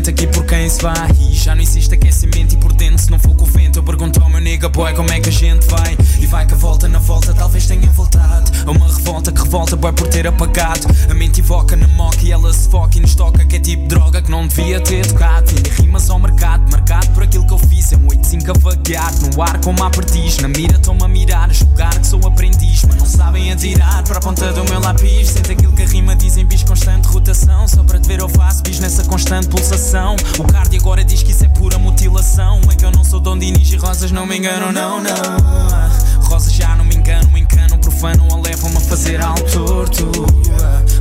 Ressentimento 0.00 0.10
aqui 0.10 0.26
por 0.26 0.44
quem 0.44 0.68
se 0.68 0.82
vai. 0.82 1.10
E 1.20 1.34
já 1.34 1.54
não 1.54 1.62
existe 1.62 1.94
aquecimento 1.94 2.54
e 2.54 2.56
por 2.56 2.72
dentro 2.72 2.98
se 2.98 3.10
não 3.10 3.18
for 3.18 3.34
com 3.34 3.44
o 3.44 3.46
vento. 3.46 3.78
Eu 3.78 3.82
pergunto 3.82 4.22
ao 4.22 4.30
meu 4.30 4.40
nigga 4.40 4.68
boy 4.68 4.92
como 4.94 5.10
é 5.12 5.20
que 5.20 5.28
a 5.28 5.32
gente 5.32 5.66
vai? 5.66 5.96
E 6.18 6.26
vai 6.26 6.46
que 6.46 6.54
a 6.54 6.56
volta 6.56 6.88
na 6.88 6.98
volta 6.98 7.34
talvez 7.34 7.66
tenha 7.66 7.88
voltado. 7.90 8.50
A 8.66 8.70
uma 8.70 8.86
revolta 8.86 9.30
que 9.30 9.42
revolta 9.42 9.76
boy 9.76 9.92
por 9.92 10.08
ter 10.08 10.26
apagado. 10.26 10.86
A 11.08 11.14
mente 11.14 11.40
evoca 11.40 11.76
na 11.76 11.86
moca 11.88 12.18
e 12.22 12.32
ela 12.32 12.52
se 12.52 12.68
foca 12.68 12.98
e 12.98 13.00
nos 13.00 13.14
toca 13.14 13.44
Que 13.44 13.56
é 13.56 13.60
tipo 13.60 13.86
droga 13.88 14.22
que 14.22 14.30
não 14.30 14.46
devia 14.46 14.80
ter 14.80 15.06
tocado. 15.06 15.50
Vende 15.52 15.70
rimas 15.70 16.08
ao 16.08 16.18
mercado, 16.18 16.70
marcado 16.70 17.08
por 17.10 17.22
aquilo 17.22 17.46
que 17.46 17.52
eu 17.52 17.58
fiz. 17.58 17.92
É 17.92 17.96
um 17.96 18.08
8-5 18.08 18.50
a 18.50 18.52
no 18.90 19.40
ar 19.40 19.60
como 19.60 19.84
a 19.84 19.90
perdiz 19.90 20.38
Na 20.38 20.48
mira 20.48 20.76
estão-me 20.76 21.04
a 21.04 21.08
mirar, 21.08 21.48
a 21.48 21.52
julgar 21.52 21.96
que 21.96 22.06
sou 22.06 22.20
aprendiz. 22.26 22.82
Mas 22.84 22.96
não 22.96 23.06
sabem 23.06 23.52
atirar 23.52 24.02
para 24.02 24.18
a 24.18 24.20
ponta 24.20 24.52
do 24.52 24.64
meu 24.64 24.80
lápis. 24.80 25.28
Sente 25.28 25.52
aquilo 25.52 25.72
que 25.72 25.82
a 25.82 25.86
rima 25.86 26.16
diz 26.16 26.36
em 26.36 26.44
bis 26.44 26.64
constante 26.64 27.06
rotação. 27.06 27.68
Só 27.68 27.84
para 27.84 28.00
te 28.00 28.08
ver 28.08 28.18
eu 28.18 28.28
faço 28.28 28.62
bis 28.62 28.80
nessa 28.80 29.04
constante 29.04 29.48
pulsação. 29.48 30.16
O 30.38 30.44
cardio 30.44 30.80
agora 30.80 31.04
diz 31.04 31.22
que 31.22 31.30
isso 31.30 31.44
é 31.44 31.48
pura 31.48 31.78
mutilação. 31.78 32.60
É 32.70 32.74
que 32.74 32.84
eu 32.84 32.90
não 32.90 33.04
sou 33.04 33.20
Dom 33.20 33.38
Dinis 33.38 33.70
e 33.70 33.76
rosas 33.76 34.10
não 34.10 34.26
me 34.26 34.38
enganam, 34.38 34.72
não, 34.72 35.00
não. 35.00 36.22
Rosas 36.22 36.52
já 36.52 36.74
não 36.74 36.84
me 36.84 36.96
enganam, 36.96 37.36
encanam, 37.38 37.78
profanam 37.78 38.26
ou 38.28 38.42
levam-me 38.42 38.76
a 38.76 38.80
fazer 38.80 39.20
algo 39.20 39.42
torto. 39.52 40.10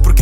Porque 0.03 0.18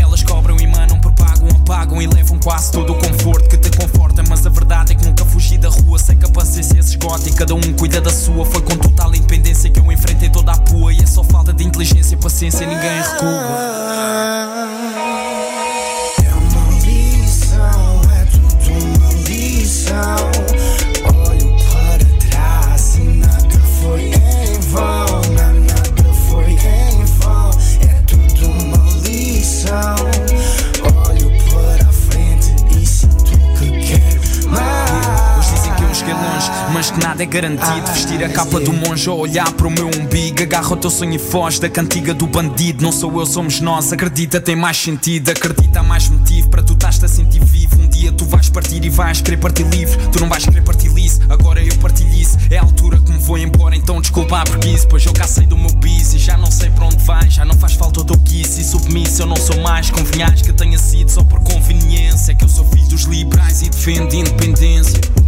apagam 1.67 2.01
e 2.01 2.07
levam 2.07 2.39
quase 2.39 2.71
todo 2.71 2.93
o 2.93 2.95
conforto 2.95 3.49
que 3.49 3.57
te 3.57 3.69
conforta. 3.77 4.23
Mas 4.27 4.45
a 4.45 4.49
verdade 4.49 4.93
é 4.93 4.95
que 4.95 5.05
nunca 5.05 5.25
fugi 5.25 5.57
da 5.57 5.67
rua, 5.67 5.99
sei 5.99 6.15
que 6.15 6.25
a 6.25 6.29
paciência 6.29 6.81
se 6.81 6.95
esgota 6.95 7.27
E 7.27 7.33
cada 7.33 7.53
um 7.53 7.73
cuida 7.73 7.99
da 7.99 8.09
sua, 8.09 8.45
foi 8.45 8.61
com 8.61 8.77
total 8.77 9.13
independência 9.13 9.69
que 9.69 9.79
eu 9.79 9.91
enfrentei 9.91 10.29
toda 10.29 10.53
a 10.53 10.57
pua. 10.57 10.93
E 10.93 11.01
é 11.01 11.05
só 11.05 11.23
falta 11.23 11.51
de 11.51 11.65
inteligência 11.65 12.15
e 12.15 12.17
paciência, 12.17 12.65
ninguém 12.65 13.01
recua 13.01 13.86
nada 37.17 37.23
é 37.23 37.25
garantido. 37.25 37.91
Vestir 37.93 38.23
a 38.23 38.29
capa 38.29 38.59
do 38.59 38.71
monge 38.71 39.09
ou 39.09 39.19
olhar 39.19 39.51
para 39.53 39.67
o 39.67 39.71
meu 39.71 39.87
umbigo. 39.87 40.43
Agarra 40.43 40.73
o 40.73 40.77
teu 40.77 40.89
sonho 40.89 41.15
e 41.15 41.19
foge 41.19 41.59
da 41.59 41.67
cantiga 41.67 42.13
do 42.13 42.27
bandido. 42.27 42.83
Não 42.83 42.91
sou 42.91 43.19
eu, 43.19 43.25
somos 43.25 43.59
nós. 43.59 43.91
Acredita, 43.91 44.39
tem 44.39 44.55
mais 44.55 44.77
sentido. 44.77 45.29
Acredita, 45.29 45.79
há 45.79 45.83
mais 45.83 46.07
motivo 46.09 46.49
para 46.49 46.61
tu 46.61 46.73
estás-te 46.73 47.05
a 47.05 47.07
sentir 47.07 47.43
vivo. 47.43 47.81
Um 47.81 47.87
dia 47.87 48.11
tu 48.11 48.23
vais 48.25 48.49
partir 48.49 48.85
e 48.85 48.89
vais 48.89 49.19
querer 49.21 49.37
partir 49.37 49.63
livre. 49.63 49.97
Tu 50.11 50.19
não 50.19 50.29
vais 50.29 50.45
querer 50.45 50.61
partir 50.61 50.89
liso, 50.89 51.21
agora 51.27 51.63
eu 51.63 51.75
partilho 51.77 52.13
isso. 52.13 52.37
É 52.51 52.57
a 52.57 52.61
altura 52.61 52.99
que 52.99 53.11
me 53.11 53.17
vou 53.17 53.37
embora, 53.37 53.75
então 53.75 53.99
desculpa 53.99 54.39
a 54.39 54.43
preguiça. 54.43 54.87
Pois 54.87 55.03
eu 55.03 55.13
cá 55.13 55.25
sei 55.25 55.47
do 55.47 55.57
meu 55.57 55.71
bis 55.73 56.13
e 56.13 56.19
já 56.19 56.37
não 56.37 56.51
sei 56.51 56.69
para 56.69 56.85
onde 56.85 57.03
vai. 57.03 57.27
Já 57.29 57.43
não 57.43 57.55
faz 57.55 57.73
falta 57.73 58.01
o 58.01 58.05
teu 58.05 58.17
kiss 58.19 58.61
e 58.61 58.63
submisso. 58.63 59.23
Eu 59.23 59.25
não 59.25 59.37
sou 59.37 59.59
mais 59.61 59.89
convenhais 59.89 60.41
que 60.41 60.53
tenha 60.53 60.77
sido 60.77 61.09
só 61.09 61.23
por 61.23 61.39
conveniência. 61.39 62.35
Que 62.35 62.43
eu 62.43 62.49
sou 62.49 62.65
filho 62.65 62.87
dos 62.89 63.03
liberais 63.03 63.63
e 63.63 63.69
defendo 63.69 64.13
independência. 64.13 65.26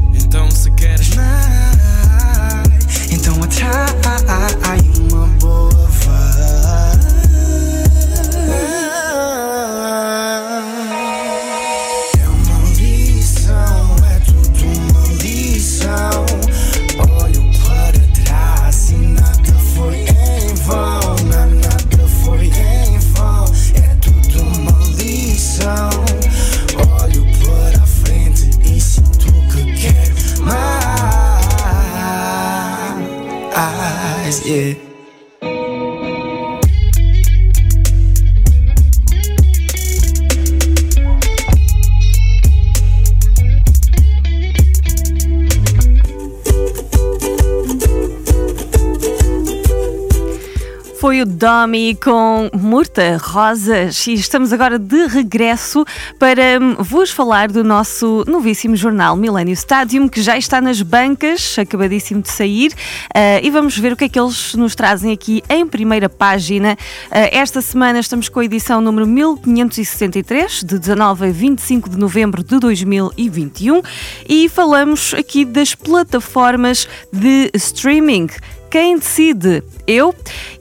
Domi 51.39 51.95
com 51.95 52.49
Murta 52.54 53.15
Rosas 53.15 54.06
e 54.08 54.13
estamos 54.13 54.52
agora 54.52 54.78
de 54.78 55.08
regresso 55.08 55.86
para 56.19 56.60
vos 56.80 57.12
falar 57.12 57.49
do 57.49 57.63
nosso 57.63 58.25
novíssimo 58.28 58.75
jornal 58.75 59.15
Millennium 59.15 59.54
Stadium, 59.54 60.10
que 60.10 60.21
já 60.21 60.38
está 60.38 60.60
nas 60.60 60.82
bancas, 60.82 61.58
acabadíssimo 61.58 62.21
de 62.21 62.30
sair, 62.30 62.73
ah, 63.15 63.39
e 63.41 63.49
vamos 63.52 63.78
ver 63.78 63.93
o 63.93 63.95
que 63.95 64.04
é 64.04 64.10
que 64.10 64.19
eles 64.19 64.54
nos 64.54 64.75
trazem 64.75 65.13
aqui 65.13 65.41
em 65.49 65.65
primeira 65.65 66.10
página. 66.10 66.78
Ah, 67.10 67.30
esta 67.32 67.62
semana 67.62 67.99
estamos 67.99 68.28
com 68.28 68.41
a 68.41 68.43
edição 68.43 68.82
número 68.82 69.08
1563, 69.08 70.65
de 70.65 70.78
19 70.78 71.30
a 71.30 71.32
25 71.32 71.89
de 71.89 71.97
novembro 71.97 72.43
de 72.43 72.60
2021, 72.60 73.82
e 74.28 74.49
falamos 74.49 75.13
aqui 75.13 75.45
das 75.45 75.73
plataformas 75.73 76.86
de 77.13 77.49
streaming. 77.54 78.28
Quem 78.69 78.99
decide? 78.99 79.63
Eu. 79.88 80.13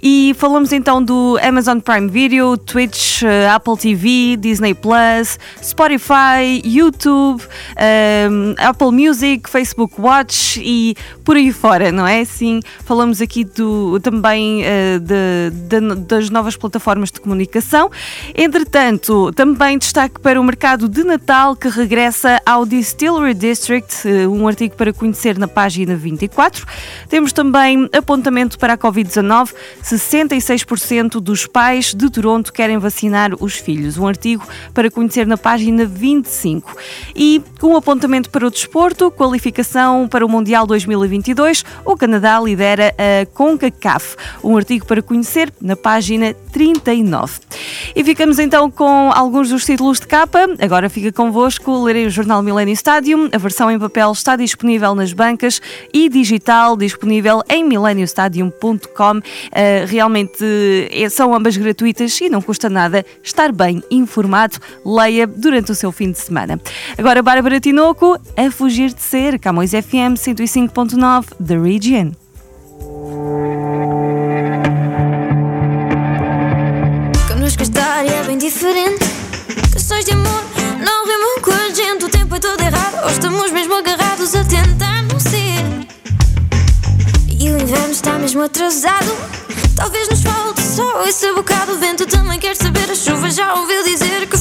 E 0.03 0.35
falamos 0.38 0.73
então 0.73 1.03
do 1.03 1.38
Amazon 1.42 1.81
Prime 1.81 2.09
Video, 2.09 2.57
Twitch, 2.57 3.23
eh, 3.23 3.47
Apple 3.51 3.77
TV, 3.77 4.37
Disney 4.38 4.73
Plus, 4.73 5.38
Spotify, 5.62 6.62
YouTube, 6.64 7.42
ehm, 7.77 8.55
Apple 8.59 8.90
Music, 8.92 9.51
Facebook 9.51 10.01
Watch 10.01 10.59
e 10.64 10.94
por 11.25 11.37
aí 11.37 11.53
fora, 11.53 11.92
não 11.92 12.07
é? 12.07 12.25
Sim, 12.25 12.61
falamos 12.87 13.21
aqui 13.21 13.44
do, 13.44 14.01
também 14.01 14.62
eh, 14.64 14.99
de- 14.99 15.51
de- 15.68 15.94
das 16.07 16.31
novas 16.31 16.57
plataformas 16.57 17.11
de 17.11 17.21
comunicação. 17.21 17.90
Entretanto, 18.35 19.31
também 19.33 19.77
destaque 19.77 20.18
para 20.21 20.40
o 20.40 20.44
mercado 20.44 20.88
de 20.88 21.05
Natal 21.05 21.55
que 21.55 21.68
regressa 21.68 22.40
ao 22.47 22.64
Distillery 22.64 23.35
District, 23.35 24.09
eh, 24.09 24.27
um 24.27 24.49
artigo 24.49 24.75
para 24.75 24.92
conhecer 24.92 25.37
na 25.37 25.49
página 25.49 25.94
24. 25.97 26.64
Temos 27.11 27.33
também 27.33 27.90
apontamento 27.99 28.59
para 28.59 28.75
a 28.75 28.79
Covid-19. 28.79 29.55
66% 29.83 31.21
dos 31.21 31.47
pais 31.47 31.95
de 31.95 32.11
Toronto 32.11 32.53
querem 32.53 32.79
vacinar 32.79 33.33
os 33.41 33.55
filhos. 33.55 33.99
Um 33.99 34.07
artigo 34.07 34.47
para 34.73 34.91
conhecer 34.91 35.27
na 35.27 35.37
página 35.37 35.85
25. 35.85 36.77
E 37.15 37.43
com 37.61 37.75
um 37.75 37.77
apontamento 37.77 38.31
para 38.31 38.47
o 38.47 38.51
desporto, 38.51 39.11
qualificação 39.11 40.09
para 40.09 40.25
o 40.25 40.29
Mundial 40.29 40.67
2022, 40.67 41.65
o 41.85 41.97
Canadá 41.97 42.41
lidera 42.41 42.95
a 42.97 43.27
CONCACAF. 43.27 44.17
Um 44.43 44.57
artigo 44.57 44.87
para 44.87 45.03
conhecer 45.03 45.53
na 45.61 45.77
página 45.77 46.35
39. 46.59 47.38
E 47.94 48.03
ficamos 48.03 48.40
então 48.40 48.68
com 48.68 49.12
alguns 49.14 49.49
dos 49.51 49.64
títulos 49.64 50.01
de 50.01 50.09
capa. 50.09 50.40
Agora 50.61 50.90
fica 50.90 51.12
convosco, 51.12 51.85
lerei 51.85 52.07
o 52.07 52.11
jornal 52.11 52.42
Millennium 52.42 52.73
Stadium. 52.75 53.29
A 53.33 53.38
versão 53.38 53.71
em 53.71 53.79
papel 53.79 54.11
está 54.11 54.35
disponível 54.35 54.92
nas 54.92 55.12
bancas 55.12 55.62
e 55.94 56.09
digital 56.09 56.77
disponível 56.77 57.44
em 57.49 57.62
millenniumstadium.com. 57.62 59.18
Uh, 59.18 59.23
realmente 59.87 60.44
eh, 60.90 61.09
são 61.09 61.33
ambas 61.33 61.57
gratuitas 61.57 62.21
e 62.21 62.29
não 62.29 62.42
custa 62.42 62.68
nada 62.68 63.07
estar 63.23 63.53
bem 63.53 63.81
informado. 63.88 64.59
Leia 64.85 65.29
durante 65.29 65.71
o 65.71 65.77
seu 65.77 65.92
fim 65.92 66.11
de 66.11 66.18
semana. 66.18 66.61
Agora, 66.99 67.23
Bárbara 67.23 67.61
Tinoco, 67.61 68.18
a 68.37 68.51
fugir 68.51 68.92
de 68.92 69.03
ser, 69.03 69.38
Camões 69.38 69.71
FM 69.71 70.18
105.9, 70.18 71.25
The 71.47 71.57
Region. 71.57 72.11
História 78.46 78.79
é 78.79 78.88
bem 78.88 78.98
diferente. 78.98 79.05
Questões 79.72 80.05
de 80.05 80.12
amor 80.12 80.44
não 80.79 81.07
rimam 81.07 81.40
com 81.42 81.51
a 81.51 81.70
gente. 81.74 82.05
O 82.05 82.09
tempo 82.09 82.37
é 82.37 82.38
todo 82.38 82.61
errado. 82.61 83.05
Ou 83.05 83.11
estamos 83.11 83.51
mesmo 83.51 83.74
agarrados 83.74 84.35
a 84.35 84.44
tentar 84.44 85.03
não 85.03 85.18
ser. 85.18 85.64
E 87.29 87.51
o 87.51 87.59
inverno 87.59 87.90
está 87.90 88.18
mesmo 88.18 88.42
atrasado. 88.42 89.11
Talvez 89.74 90.09
nos 90.09 90.22
falte 90.22 90.62
só 90.62 91.05
esse 91.07 91.33
bocado. 91.33 91.72
O 91.72 91.79
vento 91.79 92.07
também 92.07 92.38
quer 92.38 92.55
saber. 92.55 92.90
A 92.90 92.94
chuva 92.94 93.31
já 93.31 93.55
ouviu 93.55 93.83
dizer 93.85 94.27
que 94.29 94.38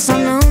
Só 0.00 0.16
não 0.16 0.49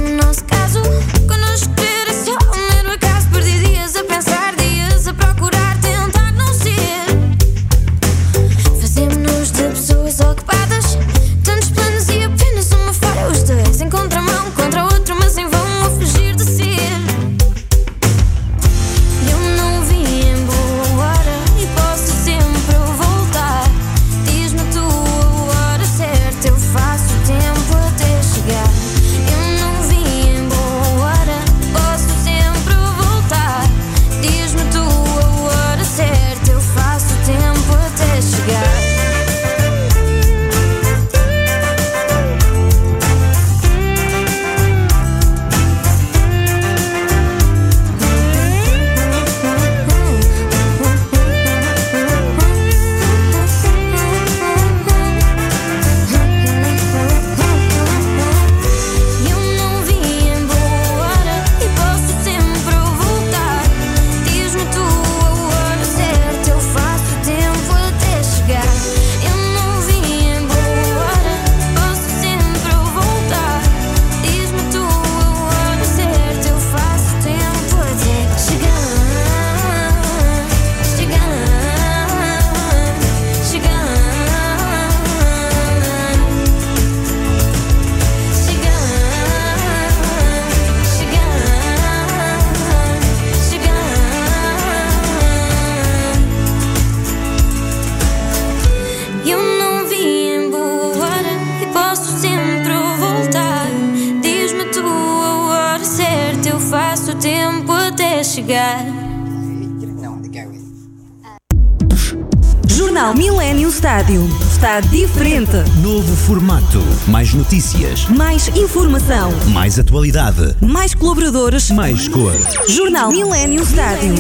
Está 114.69 114.82
diferente. 114.82 115.58
Novo 115.82 116.15
formato. 116.15 116.79
Mais 117.08 117.34
notícias. 117.34 118.05
Mais 118.08 118.49
informação. 118.49 119.32
Mais 119.51 119.79
atualidade. 119.79 120.55
Mais 120.62 120.93
colaboradores. 120.93 121.71
Mais 121.71 122.08
cor. 122.08 122.32
Jornal 122.67 123.10
Millennium 123.10 123.63
Stadium. 123.63 124.13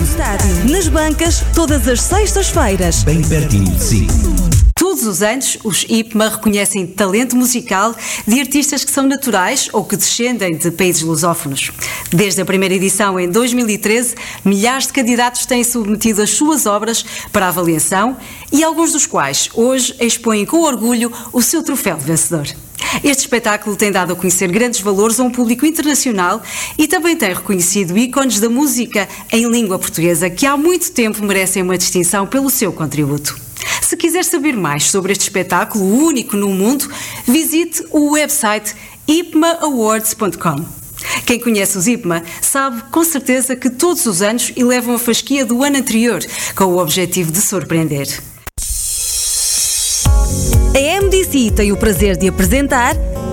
Nas 0.67 0.87
bancas, 0.87 1.43
todas 1.53 1.87
as 1.87 2.01
sextas-feiras. 2.01 3.03
Bem 3.03 3.21
pertinho 3.21 3.69
de 3.69 3.83
si. 3.83 4.07
Todos 4.73 5.05
os 5.05 5.21
anos, 5.21 5.57
os 5.63 5.85
IPMA 5.87 6.29
reconhecem 6.29 6.87
talento 6.87 7.35
musical 7.35 7.93
de 8.25 8.39
artistas 8.39 8.83
que 8.83 8.89
são 8.89 9.05
naturais 9.05 9.69
ou 9.71 9.83
que 9.83 9.95
descendem 9.95 10.57
de 10.57 10.71
países 10.71 11.03
lusófonos. 11.03 11.71
Desde 12.11 12.41
a 12.41 12.45
primeira 12.45 12.73
edição, 12.73 13.19
em 13.19 13.29
2013, 13.29 14.15
milhares 14.43 14.87
de 14.87 14.93
candidatos 14.93 15.45
têm 15.45 15.63
submetido 15.63 16.23
as 16.23 16.31
suas 16.31 16.65
obras 16.65 17.05
para 17.31 17.47
avaliação 17.47 18.17
e 18.51 18.63
alguns 18.63 18.91
dos 18.93 19.05
quais 19.05 19.49
hoje 19.53 19.95
expõem 19.99 20.43
com 20.43 20.61
orgulho 20.61 21.11
o 21.31 21.41
seu 21.41 21.61
troféu 21.61 21.97
de 21.97 22.05
vencedor. 22.05 22.47
Este 23.03 23.21
espetáculo 23.21 23.75
tem 23.75 23.91
dado 23.91 24.13
a 24.13 24.15
conhecer 24.15 24.49
grandes 24.51 24.79
valores 24.79 25.19
a 25.19 25.23
um 25.23 25.29
público 25.29 25.65
internacional 25.65 26.41
e 26.77 26.87
também 26.87 27.15
tem 27.15 27.33
reconhecido 27.33 27.95
ícones 27.95 28.39
da 28.39 28.49
música 28.49 29.07
em 29.31 29.47
língua 29.47 29.77
portuguesa 29.77 30.29
que 30.29 30.47
há 30.47 30.57
muito 30.57 30.91
tempo 30.91 31.23
merecem 31.23 31.61
uma 31.61 31.77
distinção 31.77 32.25
pelo 32.25 32.49
seu 32.49 32.73
contributo. 32.73 33.39
Se 33.81 33.95
quiser 33.95 34.25
saber 34.25 34.55
mais 34.55 34.85
sobre 34.85 35.11
este 35.11 35.23
espetáculo 35.23 35.85
único 35.85 36.35
no 36.35 36.49
mundo, 36.49 36.89
visite 37.27 37.85
o 37.91 38.13
website 38.13 38.75
ipmaawards.com. 39.07 40.78
Quem 41.25 41.39
conhece 41.39 41.77
os 41.77 41.87
IPMA 41.87 42.23
sabe 42.41 42.83
com 42.91 43.03
certeza 43.03 43.55
que 43.55 43.69
todos 43.69 44.05
os 44.05 44.21
anos 44.21 44.51
elevam 44.55 44.95
a 44.95 44.99
fasquia 44.99 45.45
do 45.45 45.63
ano 45.63 45.77
anterior, 45.77 46.19
com 46.55 46.65
o 46.65 46.77
objetivo 46.77 47.31
de 47.31 47.41
surpreender. 47.41 48.07
A 50.75 51.01
MDC 51.01 51.51
tem 51.55 51.71
o 51.71 51.77
prazer 51.77 52.15
de 52.15 52.27
apresentar 52.27 52.95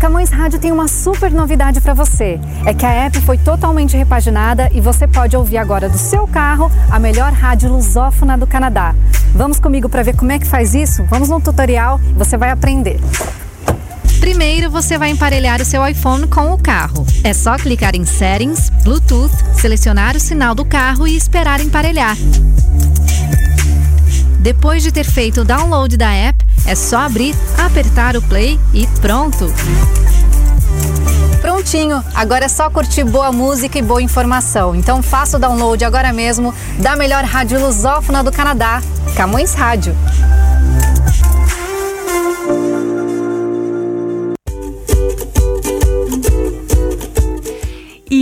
Camões 0.00 0.30
Rádio 0.30 0.58
tem 0.58 0.72
uma 0.72 0.88
super 0.88 1.30
novidade 1.30 1.78
para 1.78 1.92
você. 1.92 2.40
É 2.64 2.72
que 2.72 2.86
a 2.86 2.90
app 2.90 3.20
foi 3.20 3.36
totalmente 3.36 3.98
repaginada 3.98 4.70
e 4.72 4.80
você 4.80 5.06
pode 5.06 5.36
ouvir 5.36 5.58
agora 5.58 5.90
do 5.90 5.98
seu 5.98 6.26
carro 6.26 6.72
a 6.90 6.98
melhor 6.98 7.34
rádio 7.34 7.70
lusófona 7.70 8.38
do 8.38 8.46
Canadá. 8.46 8.94
Vamos 9.34 9.60
comigo 9.60 9.90
para 9.90 10.02
ver 10.02 10.16
como 10.16 10.32
é 10.32 10.38
que 10.38 10.46
faz 10.46 10.74
isso? 10.74 11.04
Vamos 11.04 11.28
no 11.28 11.38
tutorial 11.38 12.00
e 12.02 12.14
você 12.14 12.38
vai 12.38 12.48
aprender. 12.50 12.98
Primeiro, 14.20 14.70
você 14.70 14.96
vai 14.96 15.10
emparelhar 15.10 15.60
o 15.60 15.66
seu 15.66 15.86
iPhone 15.86 16.26
com 16.26 16.50
o 16.50 16.56
carro. 16.56 17.04
É 17.22 17.34
só 17.34 17.58
clicar 17.58 17.94
em 17.94 18.06
Settings, 18.06 18.70
Bluetooth, 18.82 19.34
selecionar 19.52 20.16
o 20.16 20.20
sinal 20.20 20.54
do 20.54 20.64
carro 20.64 21.06
e 21.06 21.14
esperar 21.14 21.60
emparelhar. 21.60 22.16
Depois 24.40 24.82
de 24.82 24.90
ter 24.90 25.04
feito 25.04 25.42
o 25.42 25.44
download 25.44 25.98
da 25.98 26.10
app, 26.10 26.39
é 26.66 26.74
só 26.74 26.98
abrir, 26.98 27.34
apertar 27.58 28.16
o 28.16 28.22
play 28.22 28.58
e 28.72 28.86
pronto! 29.00 29.52
Prontinho! 31.40 32.04
Agora 32.14 32.44
é 32.44 32.48
só 32.48 32.68
curtir 32.70 33.04
boa 33.04 33.32
música 33.32 33.78
e 33.78 33.82
boa 33.82 34.02
informação. 34.02 34.74
Então 34.74 35.02
faça 35.02 35.36
o 35.36 35.40
download 35.40 35.84
agora 35.84 36.12
mesmo 36.12 36.54
da 36.78 36.96
melhor 36.96 37.24
rádio 37.24 37.60
lusófona 37.60 38.22
do 38.22 38.30
Canadá, 38.30 38.82
Camões 39.16 39.54
Rádio. 39.54 39.96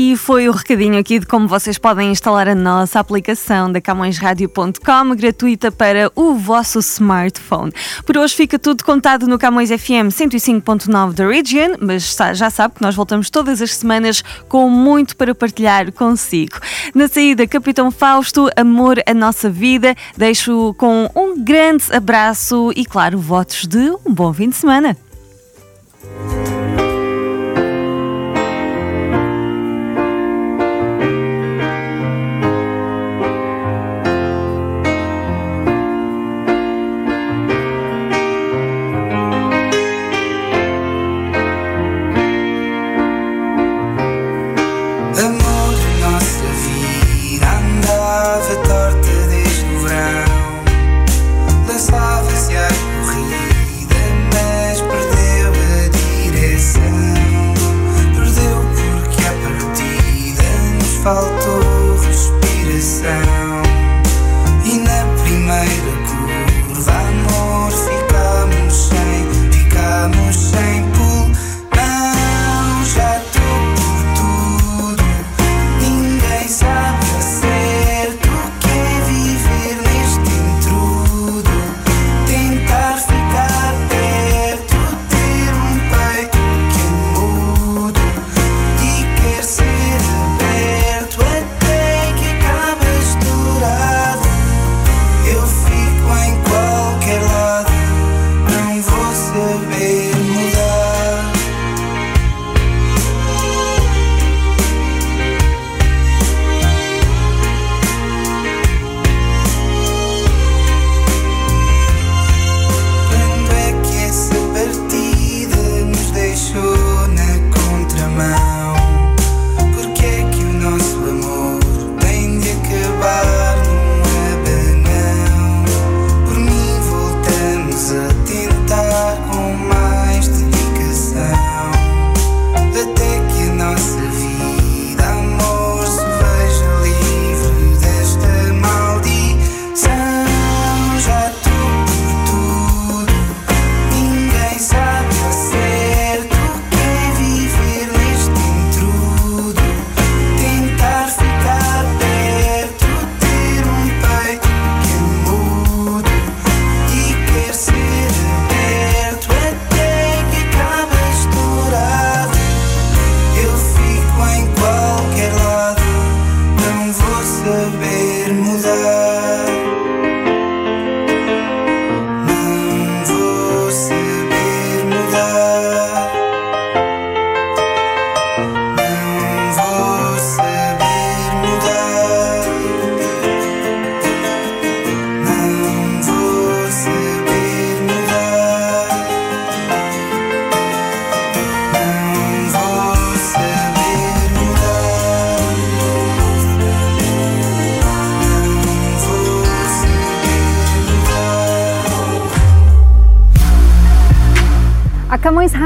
E 0.08 0.16
foi 0.16 0.48
o 0.48 0.52
recadinho 0.52 0.98
aqui 0.98 1.18
de 1.18 1.26
como 1.26 1.46
vocês 1.46 1.76
podem 1.76 2.10
instalar 2.10 2.48
a 2.48 2.54
nossa 2.54 2.98
aplicação 2.98 3.70
da 3.70 3.78
CamõesRádio.com, 3.78 5.14
gratuita 5.14 5.70
para 5.70 6.10
o 6.16 6.32
vosso 6.32 6.78
smartphone. 6.78 7.70
Por 8.06 8.16
hoje 8.16 8.34
fica 8.34 8.58
tudo 8.58 8.82
contado 8.84 9.26
no 9.26 9.38
Camões 9.38 9.68
FM 9.68 10.08
105.9 10.08 11.12
da 11.12 11.28
Region, 11.28 11.74
mas 11.78 12.16
já 12.32 12.48
sabe 12.48 12.76
que 12.76 12.80
nós 12.80 12.94
voltamos 12.94 13.28
todas 13.28 13.60
as 13.60 13.74
semanas 13.74 14.22
com 14.48 14.70
muito 14.70 15.14
para 15.14 15.34
partilhar 15.34 15.92
consigo. 15.92 16.58
Na 16.94 17.06
saída, 17.06 17.46
Capitão 17.46 17.90
Fausto, 17.90 18.48
Amor 18.56 19.02
a 19.06 19.12
Nossa 19.12 19.50
Vida, 19.50 19.94
deixo 20.16 20.74
com 20.78 21.10
um 21.14 21.44
grande 21.44 21.84
abraço 21.94 22.72
e, 22.74 22.86
claro, 22.86 23.18
votos 23.18 23.66
de 23.66 23.90
um 24.06 24.14
bom 24.14 24.32
fim 24.32 24.48
de 24.48 24.56
semana. 24.56 24.96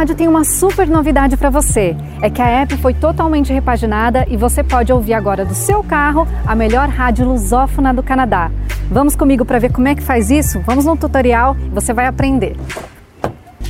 Rádio 0.02 0.16
tem 0.16 0.26
uma 0.26 0.42
super 0.42 0.88
novidade 0.88 1.36
para 1.36 1.48
você. 1.48 1.96
É 2.20 2.28
que 2.28 2.42
a 2.42 2.46
app 2.62 2.76
foi 2.78 2.92
totalmente 2.92 3.52
repaginada 3.52 4.26
e 4.28 4.36
você 4.36 4.64
pode 4.64 4.92
ouvir 4.92 5.14
agora 5.14 5.44
do 5.44 5.54
seu 5.54 5.80
carro 5.84 6.26
a 6.44 6.56
melhor 6.56 6.88
rádio 6.88 7.24
lusófona 7.24 7.94
do 7.94 8.02
Canadá. 8.02 8.50
Vamos 8.90 9.14
comigo 9.14 9.44
para 9.44 9.60
ver 9.60 9.70
como 9.70 9.86
é 9.86 9.94
que 9.94 10.02
faz 10.02 10.28
isso? 10.28 10.58
Vamos 10.66 10.86
no 10.86 10.96
tutorial 10.96 11.56
você 11.72 11.92
vai 11.92 12.08
aprender. 12.08 12.56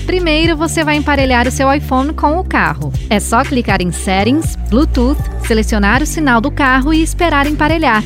Primeiro, 0.07 0.57
você 0.57 0.83
vai 0.83 0.97
emparelhar 0.97 1.47
o 1.47 1.51
seu 1.51 1.71
iPhone 1.71 2.15
com 2.15 2.39
o 2.39 2.45
carro. 2.45 2.91
É 3.11 3.21
só 3.21 3.45
clicar 3.45 3.83
em 3.83 3.93
Settings, 3.93 4.57
Bluetooth, 4.71 5.21
selecionar 5.47 6.03
o 6.03 6.07
sinal 6.07 6.41
do 6.41 6.51
carro 6.51 6.95
e 6.95 7.03
esperar 7.03 7.47
emparelhar. 7.47 8.03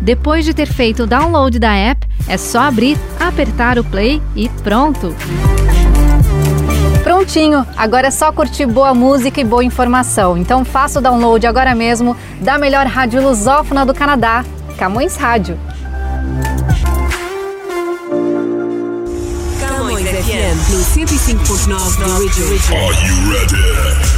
Depois 0.00 0.46
de 0.46 0.54
ter 0.54 0.68
feito 0.68 1.02
o 1.02 1.06
download 1.06 1.58
da 1.58 1.74
app, 1.74 2.08
é 2.26 2.38
só 2.38 2.60
abrir, 2.60 2.96
apertar 3.20 3.78
o 3.78 3.84
play 3.84 4.22
e 4.34 4.48
pronto! 4.48 5.14
Prontinho! 7.18 7.66
Agora 7.76 8.06
é 8.06 8.10
só 8.12 8.30
curtir 8.30 8.64
boa 8.64 8.94
música 8.94 9.40
e 9.40 9.44
boa 9.44 9.64
informação. 9.64 10.38
Então 10.38 10.64
faça 10.64 11.00
o 11.00 11.02
download 11.02 11.44
agora 11.48 11.74
mesmo 11.74 12.16
da 12.40 12.56
melhor 12.56 12.86
rádio 12.86 13.20
lusófona 13.20 13.84
do 13.84 13.92
Canadá, 13.92 14.44
Camões 14.78 15.16
Rádio. 15.16 15.58
Camões 19.58 20.06
FM 20.06 20.70
no 20.70 20.78
105.9 20.78 21.98
da 21.98 22.06
Region. 22.18 22.76
Are 22.76 22.94
you 23.04 23.32
ready? 23.32 24.17